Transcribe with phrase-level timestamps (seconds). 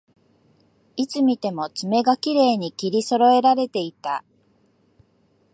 [0.95, 4.23] いつ見ても爪がきれいに切りそろえられていた